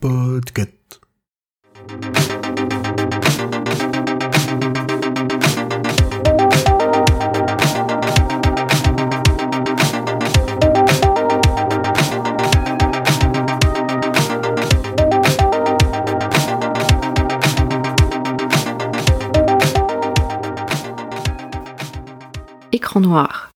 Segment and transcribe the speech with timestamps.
[0.00, 1.00] Podcast.
[22.72, 23.50] Écran noir.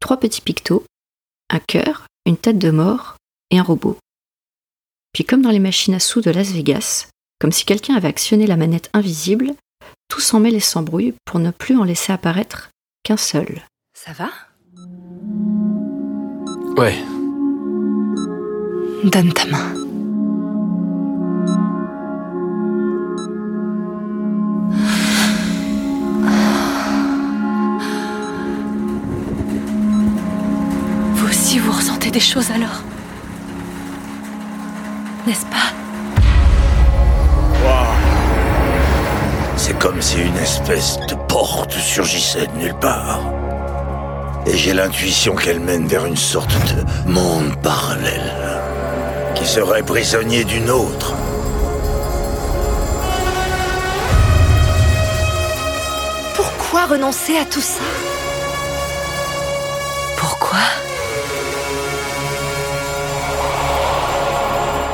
[0.00, 0.84] Trois petits pictos,
[1.48, 3.16] un cœur, une tête de mort
[3.50, 3.96] et un robot.
[5.12, 7.08] Puis comme dans les machines à sous de Las Vegas,
[7.40, 9.54] comme si quelqu'un avait actionné la manette invisible,
[10.08, 12.70] tout s'en mêle et s'embrouille pour ne plus en laisser apparaître
[13.02, 13.62] qu'un seul.
[13.94, 14.30] Ça va?
[16.76, 16.96] Ouais,
[19.04, 19.72] Donne ta main.
[31.14, 32.82] Vous aussi, vous ressentez des choses alors?
[35.30, 35.70] N'est-ce pas?
[39.56, 43.20] C'est comme si une espèce de porte surgissait de nulle part.
[44.46, 48.60] Et j'ai l'intuition qu'elle mène vers une sorte de monde parallèle,
[49.36, 51.14] qui serait prisonnier d'une autre.
[56.34, 58.09] Pourquoi renoncer à tout ça?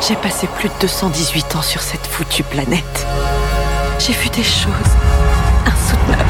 [0.09, 3.07] J'ai passé plus de 218 ans sur cette foutue planète.
[3.99, 4.71] J'ai vu des choses
[5.67, 6.26] insoutenables.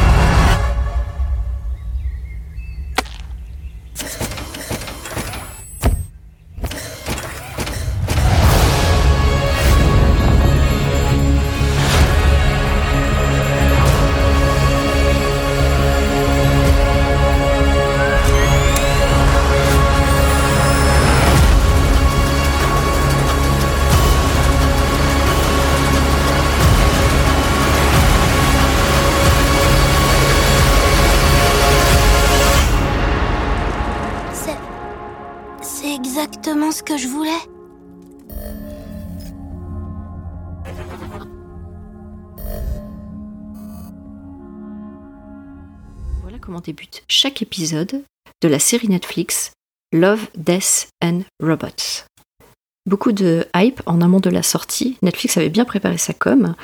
[36.83, 37.31] Que je voulais.
[46.23, 48.03] Voilà comment débute chaque épisode
[48.43, 49.53] de la série Netflix
[49.93, 52.05] Love, Death and Robots.
[52.87, 54.99] Beaucoup de hype en amont de la sortie.
[55.03, 56.55] Netflix avait bien préparé sa com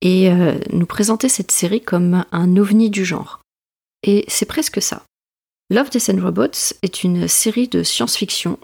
[0.00, 3.40] et euh, nous présentait cette série comme un ovni du genre.
[4.02, 5.02] Et c'est presque ça.
[5.70, 8.58] Love, Death and Robots est une série de science-fiction.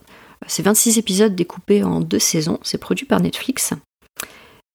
[0.47, 2.59] C'est 26 épisodes découpés en deux saisons.
[2.63, 3.75] C'est produit par Netflix.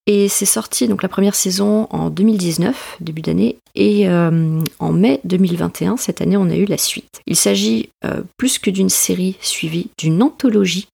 [0.06, 5.20] Et c'est sorti donc la première saison en 2019, début d'année, et euh, en mai
[5.24, 7.22] 2021, cette année, on a eu la suite.
[7.26, 10.88] Il s'agit euh, plus que d'une série suivie d'une anthologie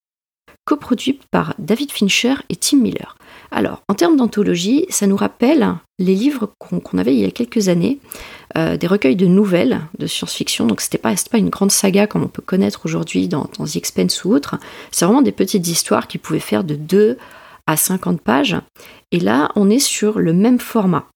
[0.65, 3.17] coproduite par David Fincher et Tim Miller.
[3.53, 7.69] Alors, en termes d'anthologie, ça nous rappelle les livres qu'on avait il y a quelques
[7.69, 7.99] années,
[8.57, 10.67] euh, des recueils de nouvelles de science-fiction.
[10.67, 13.77] Donc, c'était pas, pas une grande saga comme on peut connaître aujourd'hui dans, dans The
[13.77, 14.57] Expanse ou autre.
[14.93, 17.19] C'est vraiment des petites histoires qui pouvaient faire de 2
[17.67, 18.57] à 50 pages.
[19.11, 21.07] Et là, on est sur le même format.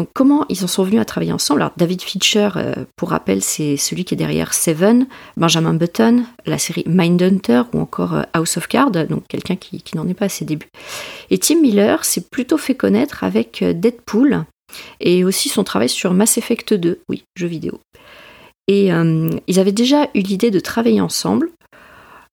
[0.00, 1.60] Donc comment ils en sont venus à travailler ensemble?
[1.60, 5.06] Alors David Fincher, euh, pour rappel, c'est celui qui est derrière Seven,
[5.36, 10.08] Benjamin Button, la série Mindhunter ou encore euh, House of Cards, donc quelqu'un qui, n'en
[10.08, 10.70] est pas à ses débuts.
[11.28, 14.46] Et Tim Miller s'est plutôt fait connaître avec euh, Deadpool
[15.00, 17.78] et aussi son travail sur Mass Effect 2, oui, jeu vidéo.
[18.68, 21.50] Et ils avaient déjà eu l'idée de travailler ensemble,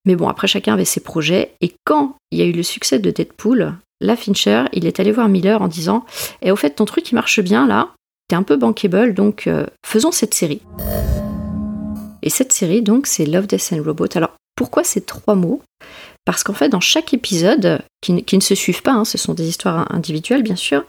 [0.05, 1.55] mais bon, après chacun avait ses projets.
[1.61, 5.11] Et quand il y a eu le succès de Deadpool, là, Fincher, il est allé
[5.11, 6.05] voir Miller en disant
[6.41, 7.89] Et au fait, ton truc, il marche bien là,
[8.27, 10.61] t'es un peu bankable, donc euh, faisons cette série.
[12.21, 14.07] Et cette série, donc, c'est Love, Death and Robot.
[14.15, 15.61] Alors, pourquoi ces trois mots?
[16.25, 19.47] Parce qu'en fait, dans chaque épisode, qui, ne- se suivent pas, hein, ce sont des
[19.47, 20.83] histoires individuelles, bien sûr,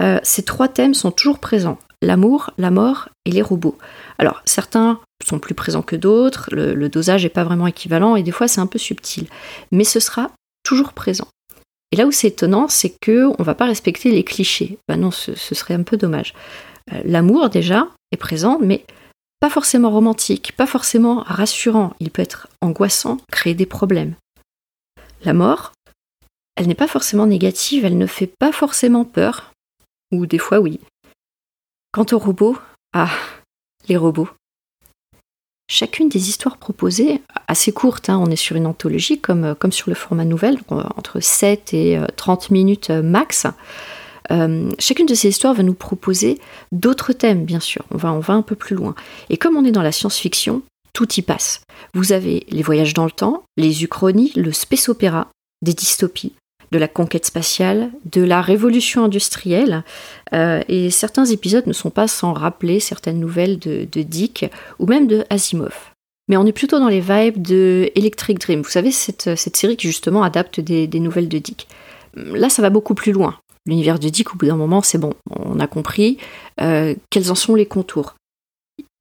[0.00, 3.78] euh, ces trois thèmes sont toujours présents l'amour, la mort et les robots.
[4.18, 8.32] Alors, certains sont plus présents que d'autres, le dosage n'est pas vraiment équivalent et des
[8.32, 9.26] fois c'est un peu subtil,
[9.72, 10.30] mais ce sera
[10.62, 11.26] toujours présent.
[11.92, 14.78] Et là où c'est étonnant, c'est que on va pas respecter les clichés.
[14.88, 16.34] Ben non, ce, serait un peu dommage.
[16.92, 18.84] Euh, L'amour déjà est présent, mais
[19.40, 21.94] pas forcément romantique, pas forcément rassurant.
[22.00, 24.14] Il peut être angoissant, créer des problèmes.
[25.24, 25.72] La mort,
[26.56, 29.52] elle n'est pas forcément négative, elle ne fait pas forcément peur,
[30.12, 30.80] ou des fois oui.
[31.92, 32.58] Quant aux robots,
[32.92, 33.10] ah,
[33.88, 34.28] les robots.
[35.68, 39.90] Chacune des histoires proposées, assez courtes, hein, on est sur une anthologie comme, comme sur
[39.90, 43.46] le format nouvelle, euh, entre 7 et euh, 30 minutes euh, max.
[44.30, 46.38] Euh, chacune de ces histoires va nous proposer
[46.72, 47.84] d'autres thèmes, bien sûr.
[47.90, 48.94] On va, on va un peu plus loin.
[49.30, 51.62] Et comme on est dans la science-fiction, tout y passe.
[51.94, 55.28] Vous avez les voyages dans le temps, les uchronies, le space opéra,
[55.62, 56.32] des dystopies,
[56.72, 59.84] de la conquête spatiale, de la révolution industrielle.
[60.32, 64.46] Euh, et certains épisodes ne sont pas sans rappeler certaines nouvelles de, Dick
[64.78, 65.92] ou même de Asimov.
[66.28, 68.62] Mais on est plutôt dans les vibes de Electric Dream.
[68.62, 71.68] Vous savez, cette, série qui justement adapte des, nouvelles de Dick.
[72.14, 73.38] Là, ça va beaucoup plus loin.
[73.66, 76.18] L'univers de Dick, au bout d'un moment, c'est bon, on a compris
[76.60, 78.14] euh, quels en sont les contours.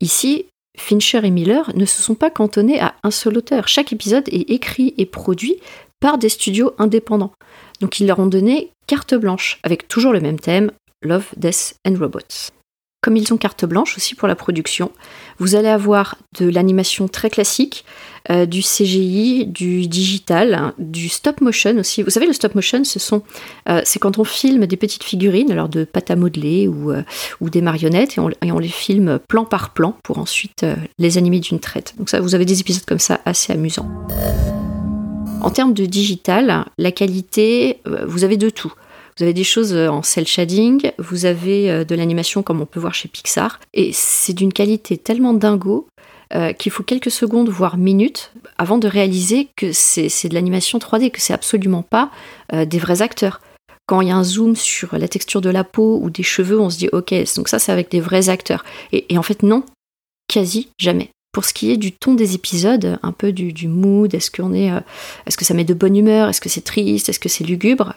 [0.01, 0.45] Ici,
[0.77, 3.67] Fincher et Miller ne se sont pas cantonnés à un seul auteur.
[3.67, 5.57] Chaque épisode est écrit et produit
[5.99, 7.31] par des studios indépendants.
[7.81, 11.95] Donc ils leur ont donné carte blanche, avec toujours le même thème, Love, Death and
[11.99, 12.51] Robots.
[13.01, 14.91] Comme ils ont carte blanche aussi pour la production,
[15.37, 17.85] vous allez avoir de l'animation très classique,
[18.31, 22.01] euh, du CGI, du digital, du stop motion aussi.
[22.01, 23.21] Vous savez, le stop motion, ce sont,
[23.69, 27.03] euh, c'est quand on filme des petites figurines, alors de pâte à modeler ou, euh,
[27.41, 30.65] ou des marionnettes, et on, et on, les filme plan par plan pour ensuite
[30.97, 31.93] les animer d'une traite.
[31.99, 33.87] Donc ça, vous avez des épisodes comme ça assez amusants.
[35.45, 38.73] En termes de digital, la qualité, vous avez de tout.
[39.15, 42.65] Vous avez des choses euh, en cel shading, vous avez euh, de l'animation comme on
[42.65, 45.87] peut voir chez Pixar, et c'est d'une qualité tellement dingo
[46.33, 51.11] euh, qu'il faut quelques secondes, voire minutes, avant de réaliser que c'est de l'animation 3D,
[51.11, 52.09] que c'est absolument pas
[52.51, 53.39] des vrais acteurs.
[53.87, 56.59] Quand il y a un zoom sur la texture de la peau ou des cheveux,
[56.59, 58.65] on se dit ok, donc ça c'est avec des vrais acteurs.
[58.91, 59.63] Et, en fait non,
[60.27, 61.11] quasi jamais.
[61.35, 64.71] Pour ce qui est du ton des épisodes, un peu du, mood, est-ce est,
[65.25, 67.95] est-ce que ça met de bonne humeur, est-ce que c'est triste, est-ce que c'est lugubre,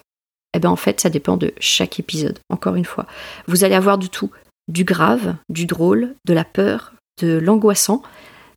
[0.55, 3.07] eh bien en fait, ça dépend de chaque épisode, encore une fois.
[3.47, 4.33] Vous allez avoir du tout,
[4.67, 8.03] du grave, du drôle, de la peur, de l'angoissant.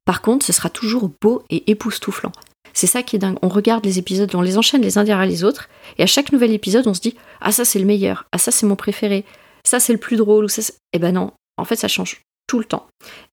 [0.03, 2.31] Par contre, ce sera toujours beau et époustouflant.
[2.73, 3.37] C'est ça qui est dingue.
[3.43, 5.69] On regarde les épisodes, on les enchaîne les uns derrière les autres,
[5.99, 8.49] et à chaque nouvel épisode, on se dit Ah, ça c'est le meilleur, ah, ça
[8.49, 9.25] c'est mon préféré,
[9.63, 12.23] ça c'est le plus drôle, ou ça Eh ben non, en fait, ça change
[12.59, 12.87] le temps.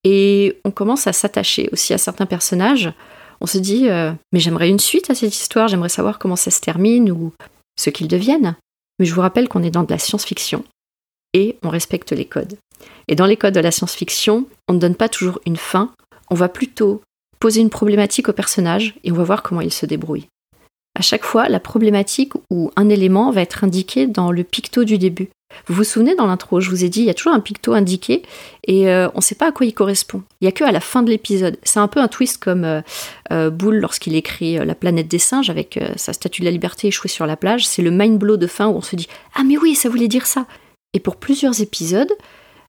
[0.05, 2.93] Et on commence à s'attacher aussi à certains personnages.
[3.41, 6.51] On se dit euh, Mais j'aimerais une suite à cette histoire, j'aimerais savoir comment ça
[6.51, 7.33] se termine, ou
[7.79, 8.57] ce qu'ils deviennent.
[8.99, 10.65] Mais je vous rappelle qu'on est dans de la science-fiction
[11.35, 12.59] et on respecte les codes.
[13.07, 15.93] Et dans les codes de la science-fiction, on ne donne pas toujours une fin,
[16.31, 17.03] on va plutôt
[17.39, 20.27] poser une problématique au personnage et on va voir comment il se débrouille.
[20.99, 24.99] À chaque fois, la problématique ou un élément va être indiqué dans le picto du
[24.99, 25.29] début.
[25.67, 27.73] Vous vous souvenez dans l'intro, je vous ai dit, il y a toujours un picto
[27.73, 28.23] indiqué
[28.67, 30.23] et euh, on ne sait pas à quoi il correspond.
[30.41, 31.59] Il n'y a que à la fin de l'épisode.
[31.63, 32.81] C'est un peu un twist comme euh,
[33.33, 37.27] euh, lorsqu'il écrit La planète des singes avec sa statue de la liberté échouée sur
[37.27, 37.67] la plage.
[37.67, 40.09] C'est le mind blow de fin où on se dit Ah, mais oui, ça voulait
[40.09, 40.47] dire ça.
[40.95, 42.13] Et pour plusieurs épisodes,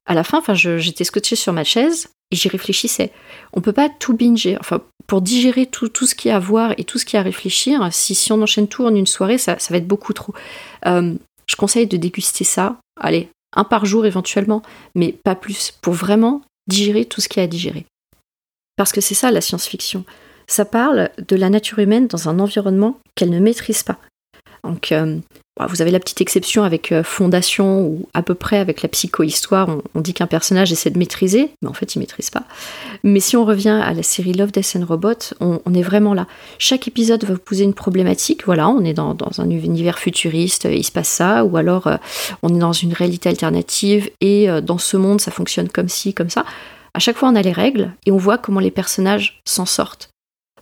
[0.06, 3.12] à la fin, j'étais scotché sur ma chaise et j'y réfléchissais.
[3.52, 4.56] On peut pas tout binger.
[4.60, 7.18] Enfin, pour digérer tout, ce qu'il y a à voir et tout ce qu'il y
[7.18, 10.34] a à réfléchir, si, on enchaîne tout en une soirée, ça va être beaucoup trop.
[11.50, 14.62] Je conseille de déguster ça, allez, un par jour éventuellement,
[14.94, 17.86] mais pas plus, pour vraiment digérer tout ce qu'il y a à digérer.
[18.76, 20.04] Parce que c'est ça la science-fiction.
[20.46, 23.98] Ça parle de la nature humaine dans un environnement qu'elle ne maîtrise pas.
[24.64, 25.18] Donc, euh,
[25.68, 29.68] vous avez la petite exception avec euh, Fondation, ou à peu près avec la psychohistoire,
[29.68, 32.44] on, on dit qu'un personnage essaie de maîtriser, mais en fait il maîtrise pas.
[33.04, 36.26] Mais si on revient à la série Love, Death and Robot, on, est vraiment là.
[36.58, 40.84] Chaque épisode va vous poser une problématique, voilà, on est dans, un univers futuriste, il
[40.84, 41.96] se passe ça, ou alors euh,
[42.42, 46.30] on est dans une réalité alternative, et dans ce monde ça fonctionne comme ci, comme
[46.30, 46.44] ça.
[46.94, 50.10] À chaque fois on a les règles, et on voit comment les personnages s'en sortent.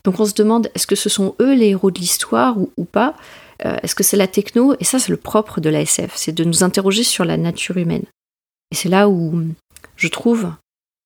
[0.05, 3.15] Donc on se demande, est-ce que ce sont eux les héros de l'histoire ou pas?
[3.15, 4.75] euh, est-ce que c'est la techno?
[4.81, 7.77] Et ça, c'est le propre de la SF, c'est de nous interroger sur la nature
[7.77, 8.05] humaine.
[8.71, 9.45] Et c'est là où
[9.97, 10.53] je trouve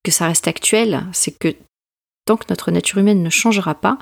[0.05, 1.55] que ça reste actuel, c'est que
[2.25, 3.99] tant que notre nature humaine ne changera pas,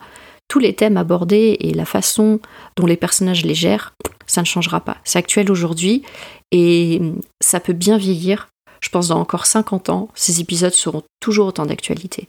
[0.49, 2.41] tous les thèmes abordés et la façon
[2.77, 3.95] dont les personnages les gèrent,
[4.27, 4.99] ça ne changera pas.
[5.05, 6.03] C'est actuel aujourd'hui
[6.51, 7.01] et
[7.41, 8.49] ça peut bien vieillir.
[8.81, 12.29] Je pense dans encore 50 ans, ces épisodes seront toujours autant d'actualité.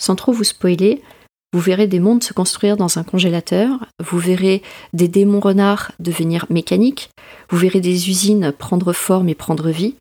[0.00, 1.02] Sans trop vous spoiler,
[1.56, 4.60] vous verrez des mondes se construire dans un congélateur, vous verrez
[4.92, 7.08] des démons renards devenir mécaniques,
[7.48, 9.94] vous verrez des usines prendre forme et prendre vie,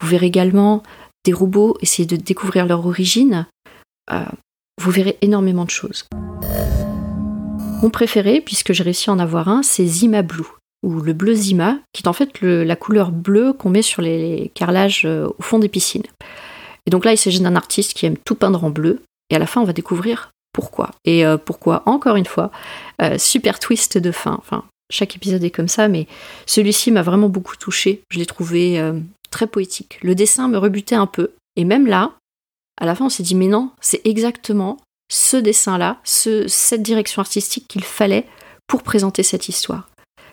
[0.00, 0.84] vous verrez également
[1.24, 3.48] des robots essayer de découvrir leur origine,
[4.12, 4.22] euh,
[4.80, 6.06] vous verrez énormément de choses.
[7.82, 10.46] Mon préféré, puisque j'ai réussi à en avoir un, c'est Zima Blue,
[10.84, 14.52] ou le bleu Zima, qui est en fait la couleur bleue qu'on met sur les
[14.54, 16.06] carrelages euh, au fond des piscines.
[16.86, 19.40] Et donc là, il s'agit d'un artiste qui aime tout peindre en bleu, et à
[19.40, 20.90] la fin, on va découvrir pourquoi.
[21.04, 22.50] Et euh, pourquoi, encore une fois,
[23.00, 24.36] euh, super twist de fin.
[24.38, 26.06] Enfin, chaque épisode est comme ça, mais
[26.46, 28.02] celui-ci m'a vraiment beaucoup touché.
[28.10, 28.98] Je l'ai trouvé euh,
[29.30, 29.98] très poétique.
[30.02, 31.32] Le dessin me rebutait un peu.
[31.56, 32.12] Et même là,
[32.80, 34.78] à la fin, on s'est dit, mais non, c'est exactement
[35.10, 38.26] ce dessin-là, ce, cette direction artistique qu'il fallait
[38.66, 39.88] pour présenter cette histoire.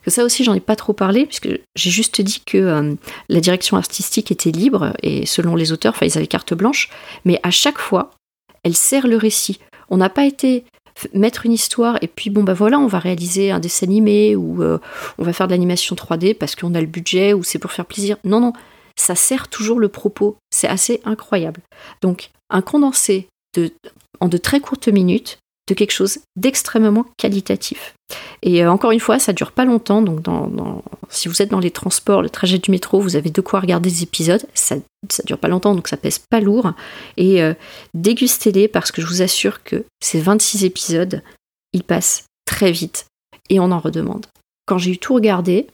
[0.08, 2.96] Ça aussi, j'en ai pas trop parlé, puisque j'ai juste dit que
[3.28, 6.90] la direction artistique était libre, et selon les auteurs, enfin, ils avaient carte blanche,
[7.26, 8.12] mais à chaque fois,
[8.64, 9.60] elle sert le récit.
[9.90, 10.66] On n'a pas été
[11.14, 14.62] mettre une histoire et puis bon bah voilà, on va réaliser un dessin animé ou
[14.62, 14.80] euh,
[15.18, 17.86] on va faire de l'animation 3D parce qu'on a le budget ou c'est pour faire
[17.86, 18.18] plaisir.
[18.24, 18.54] Non non,
[18.96, 20.38] ça sert toujours le propos.
[20.50, 21.62] C'est assez incroyable.
[22.02, 23.72] Donc un condensé de,
[24.20, 27.94] en de très courtes minutes de quelque chose d'extrêmement qualitatif.
[28.42, 31.60] Et euh, encore une fois, ça dure pas longtemps, donc dans, si vous êtes dans
[31.60, 34.76] les transports, le trajet du métro, vous avez de quoi regarder des épisodes, ça,
[35.10, 36.74] ça dure pas longtemps, donc ça pèse pas lourd.
[37.18, 37.54] Et euh,
[37.94, 41.22] dégustez-les parce que je vous assure que ces 26 épisodes,
[41.74, 43.06] ils passent très vite
[43.50, 44.26] et on en redemande.
[44.66, 45.68] Quand j'ai eu tout regardé,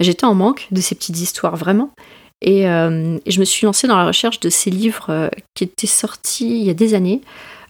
[0.00, 1.90] j'étais en manque de ces petites histoires vraiment.
[2.42, 5.86] Et, euh, et, je me suis lancée dans la recherche de ces livres qui étaient
[5.86, 7.22] sortis il y a des années.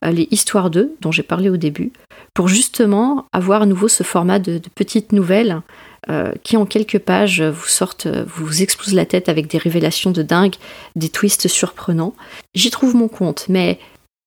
[0.06, 1.92] Euh, les Histoires 2, dont j'ai parlé au début,
[2.34, 5.62] pour justement avoir à nouveau ce format de, petites nouvelles
[6.08, 10.22] euh, qui en quelques pages vous sortent, vous explosent la tête avec des révélations de
[10.22, 10.54] dingue,
[10.94, 12.14] des twists surprenants.
[12.54, 13.78] J'y trouve mon compte, mais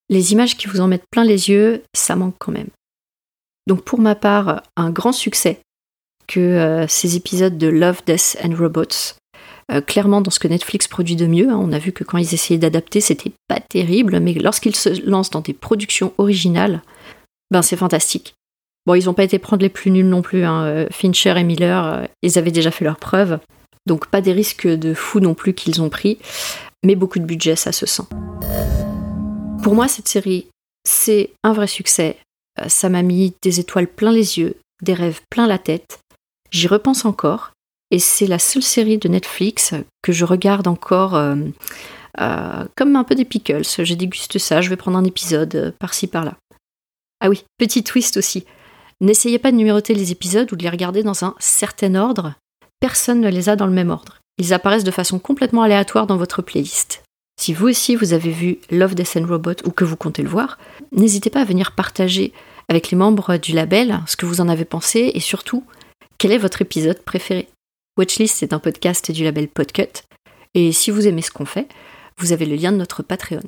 [0.09, 2.69] les images qui vous en mettent plein les yeux, ça manque quand même.
[3.67, 5.59] Donc pour ma part, un grand succès
[6.27, 9.15] que euh, ces épisodes de Love, Death and Robots
[9.71, 11.49] euh, clairement dans ce que Netflix produit de mieux.
[11.49, 11.59] Hein.
[11.61, 15.29] On a vu que quand ils essayaient d'adapter, c'était pas terrible, mais lorsqu'ils se lancent
[15.29, 16.81] dans des productions originales,
[17.51, 18.33] ben c'est fantastique.
[18.88, 20.43] Bon, ils n'ont pas été prendre les plus nuls non plus.
[20.43, 20.63] Hein.
[20.63, 23.39] Euh, Fincher et Miller, euh, ils avaient déjà fait leurs preuves.
[23.85, 26.17] Donc pas des risques de fou non plus qu'ils ont pris,
[26.83, 28.03] mais beaucoup de budget, ça se sent.
[29.63, 30.47] Pour moi, cette série,
[30.83, 32.17] c'est un vrai succès.
[32.67, 35.99] Ça m'a mis des étoiles plein les yeux, des rêves plein la tête.
[36.51, 37.51] J'y repense encore.
[37.91, 41.36] Et c'est la seule série de Netflix que je regarde encore euh,
[42.19, 43.63] euh, comme un peu des pickles.
[43.63, 46.36] Je déguste ça, je vais prendre un épisode euh, par-ci par-là.
[47.19, 48.46] Ah oui, petit twist aussi.
[49.01, 52.34] N'essayez pas de numéroter les épisodes ou de les regarder dans un certain ordre.
[52.79, 54.19] Personne ne les a dans le même ordre.
[54.38, 57.03] Ils apparaissent de façon complètement aléatoire dans votre playlist.
[57.39, 60.29] Si vous aussi vous avez vu Love, Death and Robot ou que vous comptez le
[60.29, 60.58] voir,
[60.91, 62.34] n'hésitez pas à venir partager
[62.67, 65.63] avec les membres du label ce que vous en avez pensé et surtout
[66.17, 67.48] quel est votre épisode préféré?
[68.00, 70.06] Watchlist, c'est un podcast du label Podcut.
[70.53, 71.68] Et si vous aimez ce qu'on fait,
[72.18, 73.41] vous avez le lien de notre Patreon.